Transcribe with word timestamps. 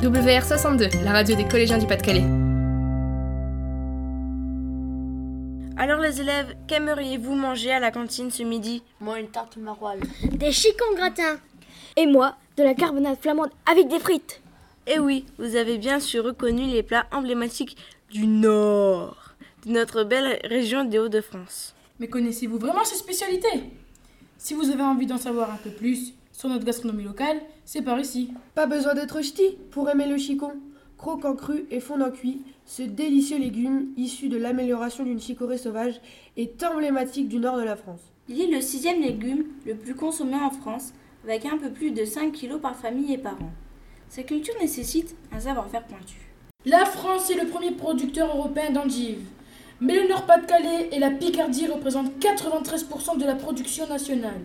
WR62, 0.00 1.04
la 1.04 1.12
radio 1.12 1.36
des 1.36 1.46
collégiens 1.46 1.76
du 1.76 1.86
Pas-de-Calais. 1.86 2.24
Alors 5.76 6.00
les 6.00 6.22
élèves, 6.22 6.56
qu'aimeriez-vous 6.66 7.34
manger 7.34 7.70
à 7.70 7.80
la 7.80 7.90
cantine 7.90 8.30
ce 8.30 8.42
midi? 8.42 8.82
Moi, 9.00 9.20
une 9.20 9.28
tarte 9.28 9.58
maroilles. 9.58 10.00
Des 10.32 10.52
chicons 10.52 10.94
gratins. 10.96 11.36
Et 11.96 12.06
moi, 12.06 12.36
de 12.56 12.62
la 12.62 12.72
carbonade 12.72 13.18
flamande 13.20 13.50
avec 13.70 13.88
des 13.88 13.98
frites. 13.98 14.40
Eh 14.86 14.98
oui, 14.98 15.26
vous 15.38 15.54
avez 15.56 15.76
bien 15.76 16.00
sûr 16.00 16.24
reconnu 16.24 16.64
les 16.64 16.82
plats 16.82 17.04
emblématiques 17.12 17.76
du 18.10 18.26
Nord, 18.26 19.34
de 19.66 19.72
notre 19.72 20.04
belle 20.04 20.40
région 20.44 20.84
des 20.84 20.98
Hauts-de-France. 20.98 21.74
Mais 21.98 22.08
connaissez-vous 22.08 22.58
vraiment 22.58 22.84
ces 22.84 22.96
spécialités? 22.96 23.64
Si 24.38 24.54
vous 24.54 24.70
avez 24.70 24.82
envie 24.82 25.04
d'en 25.04 25.18
savoir 25.18 25.50
un 25.50 25.58
peu 25.58 25.70
plus 25.70 26.14
sur 26.40 26.48
notre 26.48 26.64
gastronomie 26.64 27.04
locale, 27.04 27.38
c'est 27.66 27.82
par 27.82 28.00
ici. 28.00 28.30
Pas 28.54 28.64
besoin 28.64 28.94
d'être 28.94 29.20
ch'ti 29.20 29.58
pour 29.70 29.90
aimer 29.90 30.06
le 30.06 30.16
chicon. 30.16 30.52
Croquant 30.96 31.36
cru 31.36 31.66
et 31.70 31.80
fondant 31.80 32.10
cuit, 32.10 32.40
ce 32.64 32.82
délicieux 32.82 33.38
légume, 33.38 33.88
issu 33.98 34.30
de 34.30 34.38
l'amélioration 34.38 35.04
d'une 35.04 35.20
chicorée 35.20 35.58
sauvage, 35.58 36.00
est 36.38 36.62
emblématique 36.62 37.28
du 37.28 37.36
nord 37.36 37.58
de 37.58 37.62
la 37.62 37.76
France. 37.76 38.00
Il 38.26 38.40
est 38.40 38.46
le 38.46 38.62
sixième 38.62 39.02
légume 39.02 39.44
le 39.66 39.74
plus 39.74 39.94
consommé 39.94 40.34
en 40.34 40.50
France, 40.50 40.94
avec 41.24 41.44
un 41.44 41.58
peu 41.58 41.68
plus 41.68 41.90
de 41.90 42.06
5 42.06 42.32
kg 42.32 42.56
par 42.56 42.74
famille 42.74 43.12
et 43.12 43.18
par 43.18 43.34
an. 43.34 43.50
Sa 44.08 44.22
culture 44.22 44.54
nécessite 44.62 45.14
un 45.32 45.40
savoir-faire 45.40 45.84
pointu. 45.84 46.32
La 46.64 46.86
France 46.86 47.30
est 47.30 47.38
le 47.38 47.48
premier 47.48 47.72
producteur 47.72 48.34
européen 48.34 48.70
d'endives. 48.70 49.26
Mais 49.82 50.00
le 50.00 50.08
Nord-Pas-de-Calais 50.08 50.88
et 50.92 50.98
la 50.98 51.10
Picardie 51.10 51.66
représentent 51.66 52.12
93% 52.18 53.18
de 53.18 53.26
la 53.26 53.34
production 53.34 53.86
nationale. 53.86 54.40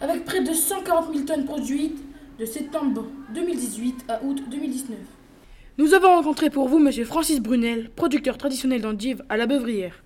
Avec 0.00 0.24
près 0.24 0.42
de 0.44 0.52
140 0.52 1.12
000 1.12 1.24
tonnes 1.24 1.44
produites 1.44 1.98
de 2.38 2.44
septembre 2.44 3.04
2018 3.34 4.04
à 4.08 4.22
août 4.22 4.40
2019. 4.48 4.96
Nous 5.76 5.92
avons 5.92 6.14
rencontré 6.14 6.50
pour 6.50 6.68
vous 6.68 6.78
M. 6.78 7.04
Francis 7.04 7.40
Brunel, 7.40 7.90
producteur 7.90 8.38
traditionnel 8.38 8.80
d'endives 8.80 9.24
à 9.28 9.36
la 9.36 9.46
Beuvrière. 9.46 10.04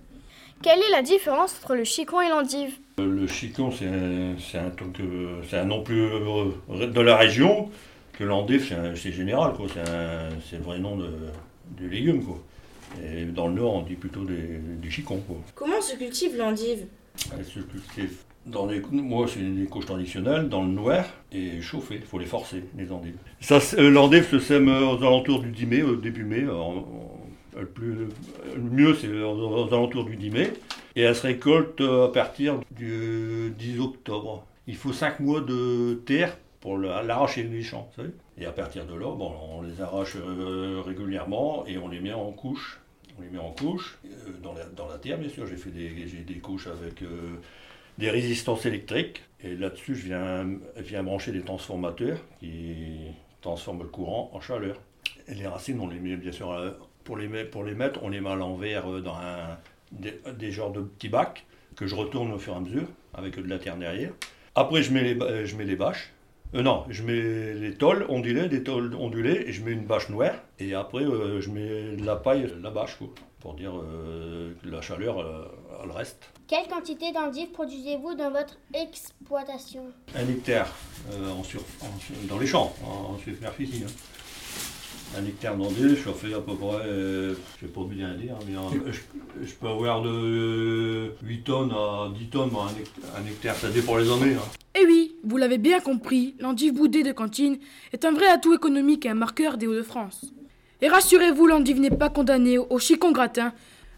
Quelle 0.63 0.79
est 0.79 0.91
la 0.91 1.03
différence 1.03 1.59
entre 1.61 1.75
le 1.75 1.83
chicon 1.83 2.21
et 2.21 2.29
l'endive? 2.29 2.73
Le 2.97 3.27
chicon, 3.27 3.69
c'est 3.69 3.85
un, 3.85 4.35
c'est 4.39 4.57
un, 4.57 4.71
truc, 4.71 4.99
euh, 4.99 5.41
c'est 5.47 5.57
un 5.57 5.65
nom 5.65 5.83
plus 5.83 6.01
euh, 6.01 6.87
de 6.87 7.01
la 7.01 7.15
région 7.15 7.69
que 8.13 8.23
l'endive, 8.23 8.73
c'est, 8.95 9.11
général, 9.11 9.53
quoi. 9.53 9.67
C'est, 10.49 10.57
le 10.57 10.63
vrai 10.63 10.79
nom 10.79 10.97
de, 10.97 11.09
du 11.77 11.87
légume. 11.87 12.23
Quoi. 12.23 12.39
Et 13.03 13.25
dans 13.25 13.47
le 13.47 13.53
Nord, 13.53 13.75
on 13.75 13.81
dit 13.83 13.95
plutôt 13.95 14.23
des, 14.23 14.59
des 14.81 14.89
chicons. 14.89 15.21
Quoi. 15.27 15.37
Comment 15.53 15.81
se 15.81 15.95
cultive 15.95 16.35
l'endive? 16.35 16.87
Elles 17.37 17.45
se 17.45 17.59
cultivent 17.59 18.23
dans 18.45 18.65
les, 18.65 18.81
moi, 18.91 19.27
c'est 19.27 19.39
des 19.39 19.65
couches 19.65 19.85
traditionnelles, 19.85 20.49
dans 20.49 20.63
le 20.63 20.69
noir, 20.71 21.05
et 21.31 21.61
chauffées. 21.61 21.95
Il 21.95 22.01
faut 22.05 22.19
les 22.19 22.25
forcer, 22.25 22.63
les 22.77 22.91
endives. 22.91 23.15
Ça, 23.39 23.59
euh, 23.77 23.89
l'endive 23.89 24.27
se 24.29 24.39
sème 24.39 24.67
euh, 24.69 24.85
aux 24.87 24.97
alentours 24.97 25.41
du 25.41 25.51
10 25.51 25.65
mai, 25.65 25.81
au 25.83 25.95
début 25.95 26.23
mai. 26.25 26.41
le, 26.41 27.65
plus, 27.65 27.95
le 28.55 28.61
mieux, 28.61 28.93
c'est 28.95 29.07
aux, 29.07 29.67
alentours 29.73 30.05
du 30.05 30.15
10 30.15 30.29
mai. 30.31 30.53
Et 30.95 31.01
elle 31.01 31.15
se 31.15 31.25
récolte 31.25 31.81
euh, 31.81 32.05
à 32.07 32.11
partir 32.11 32.59
du 32.71 33.53
10 33.57 33.79
octobre. 33.79 34.45
Il 34.67 34.75
faut 34.75 34.93
5 34.93 35.19
mois 35.19 35.41
de 35.41 36.01
terre 36.05 36.37
pour 36.59 36.77
la- 36.77 37.01
l'arracher 37.03 37.43
des 37.43 37.61
champs, 37.61 37.89
vous 37.95 38.01
savez. 38.03 38.13
Et 38.37 38.45
à 38.45 38.51
partir 38.51 38.85
de 38.85 38.93
là, 38.93 39.13
bon, 39.15 39.31
on 39.57 39.61
les 39.61 39.81
arrache 39.81 40.15
euh, 40.15 40.81
régulièrement 40.85 41.65
et 41.67 41.77
on 41.77 41.87
les 41.87 41.99
met 41.99 42.13
en 42.13 42.31
couches. 42.31 42.79
On 43.17 43.21
les 43.21 43.29
met 43.29 43.37
en 43.39 43.51
couches, 43.51 43.99
euh, 44.05 44.09
dans, 44.41 44.53
la, 44.53 44.65
dans 44.65 44.87
la 44.87 44.97
terre, 44.97 45.17
bien 45.17 45.29
sûr. 45.29 45.45
J'ai 45.45 45.55
fait 45.55 45.69
des, 45.69 45.89
des 45.89 46.39
couches 46.39 46.67
avec 46.67 47.01
euh, 47.03 47.37
des 47.97 48.09
résistances 48.09 48.65
électriques. 48.65 49.23
Et 49.43 49.55
là-dessus, 49.55 49.95
je 49.95 50.05
viens, 50.05 50.47
viens 50.77 51.03
brancher 51.03 51.31
des 51.31 51.41
transformateurs 51.41 52.17
qui 52.39 52.97
transforment 53.41 53.83
le 53.83 53.89
courant 53.89 54.31
en 54.33 54.39
chaleur. 54.39 54.79
Et 55.27 55.35
les 55.35 55.47
racines, 55.47 55.79
on 55.79 55.87
les 55.87 55.99
met 55.99 56.15
bien 56.15 56.31
sûr, 56.31 56.51
euh, 56.51 56.71
pour 57.03 57.17
les, 57.17 57.43
pour 57.43 57.63
les 57.63 57.75
mettre, 57.75 58.01
on 58.03 58.09
les 58.09 58.21
met 58.21 58.29
à 58.29 58.35
l'envers 58.35 58.89
euh, 58.89 59.01
dans 59.01 59.15
un, 59.15 59.57
des, 59.91 60.19
des 60.37 60.51
genres 60.51 60.71
de 60.71 60.81
petits 60.81 61.09
bacs 61.09 61.45
que 61.75 61.87
je 61.87 61.95
retourne 61.95 62.31
au 62.31 62.37
fur 62.37 62.53
et 62.53 62.57
à 62.57 62.59
mesure 62.59 62.87
avec 63.13 63.35
de 63.35 63.47
la 63.47 63.59
terre 63.59 63.77
derrière. 63.77 64.11
Après, 64.55 64.81
je 64.81 64.93
mets 64.93 65.03
les, 65.03 65.19
euh, 65.21 65.45
je 65.45 65.55
mets 65.55 65.65
les 65.65 65.75
bâches. 65.75 66.12
Euh, 66.55 66.61
non, 66.61 66.83
je 66.89 67.01
mets 67.03 67.53
les 67.55 67.73
tôles 67.73 68.05
ondulées, 68.09 68.47
des 68.47 68.63
tôles 68.63 68.93
ondulées, 68.95 69.43
et 69.47 69.51
je 69.51 69.63
mets 69.63 69.71
une 69.71 69.85
bâche 69.85 70.09
noire. 70.09 70.35
Et 70.59 70.73
après, 70.75 71.03
euh, 71.03 71.41
je 71.41 71.49
mets 71.49 71.95
de 71.95 72.05
la 72.05 72.15
paille, 72.15 72.51
la 72.61 72.69
bâche, 72.69 72.97
quoi, 72.97 73.07
pour 73.39 73.55
dire 73.55 73.73
euh, 73.75 74.53
que 74.63 74.69
la 74.69 74.81
chaleur, 74.81 75.19
euh, 75.19 75.45
elle 75.83 75.91
reste. 75.91 76.23
Quelle 76.47 76.67
quantité 76.67 77.11
d'endives 77.11 77.49
produisez-vous 77.51 78.13
dans 78.15 78.29
votre 78.29 78.57
exploitation? 78.73 79.85
Un 80.15 80.27
hectare 80.29 80.71
euh, 81.11 81.31
en 81.31 81.43
sur, 81.43 81.61
en 81.81 81.99
sur- 81.99 82.15
dans 82.29 82.37
les 82.37 82.45
champs, 82.47 82.71
en, 82.85 83.17
superficie. 83.17 83.83
hein. 83.85 83.91
Un 85.17 85.25
hectare 85.25 85.55
d'endives, 85.55 85.95
je 86.05 86.09
fais 86.11 86.33
à 86.33 86.39
peu 86.39 86.55
près, 86.55 86.85
euh, 86.85 87.35
je 87.59 87.65
ne 87.65 87.71
vais 87.71 87.73
pas 87.73 87.85
bien 87.85 88.13
dire, 88.15 88.35
mais 88.47 88.53
je, 88.91 88.99
je 89.45 89.53
peux 89.53 89.67
avoir 89.67 90.01
de 90.01 91.13
8 91.23 91.43
tonnes 91.43 91.71
à 91.71 92.09
10 92.17 92.27
tonnes 92.29 92.49
un 92.55 92.69
hectare, 92.79 93.11
un 93.17 93.25
hectare, 93.27 93.55
ça 93.55 93.69
dépend 93.69 93.97
les 93.97 94.11
années. 94.11 94.33
hein. 94.35 94.51
Eh 94.75 94.85
oui, 94.87 95.02
vous 95.23 95.37
l'avez 95.37 95.57
bien 95.57 95.79
compris, 95.79 96.35
l'endive 96.39 96.73
boudée 96.73 97.03
de 97.03 97.11
cantine 97.11 97.57
est 97.93 98.05
un 98.05 98.11
vrai 98.11 98.27
atout 98.27 98.53
économique 98.53 99.05
et 99.05 99.09
un 99.09 99.13
marqueur 99.13 99.57
des 99.57 99.67
Hauts-de-France. 99.67 100.33
Et 100.81 100.89
rassurez-vous, 100.89 101.47
l'endive 101.47 101.79
n'est 101.79 101.89
pas 101.89 102.09
condamnée 102.09 102.57
au 102.57 102.77
chicon 102.77 103.11
gratin. 103.11 103.53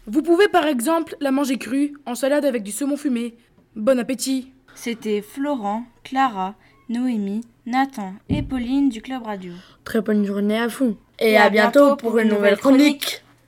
Vous 0.06 0.22
pouvez 0.22 0.46
par 0.48 0.66
exemple 0.66 1.16
la 1.20 1.32
manger 1.32 1.58
crue, 1.58 1.94
en 2.06 2.14
salade 2.14 2.44
avec 2.44 2.62
du 2.62 2.70
saumon 2.70 2.96
fumé. 2.96 3.34
Bon 3.74 3.98
appétit 3.98 4.52
C'était 4.76 5.20
Florent, 5.20 5.82
Clara, 6.04 6.54
Noémie, 6.88 7.40
Nathan 7.66 8.14
et 8.28 8.42
Pauline 8.42 8.88
du 8.88 9.02
Club 9.02 9.24
Radio. 9.24 9.52
Très 9.82 10.00
bonne 10.00 10.24
journée 10.24 10.58
à 10.58 10.68
vous. 10.68 10.96
Et 11.18 11.36
à 11.36 11.50
bientôt 11.50 11.96
pour 11.96 12.18
une 12.18 12.28
nouvelle 12.28 12.56
chronique. 12.56 13.24